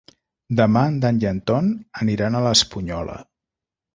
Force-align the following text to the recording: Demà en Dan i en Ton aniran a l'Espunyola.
Demà 0.59 0.81
en 0.91 0.95
Dan 1.03 1.19
i 1.25 1.27
en 1.33 1.41
Ton 1.51 1.69
aniran 2.05 2.39
a 2.39 2.43
l'Espunyola. 2.47 3.21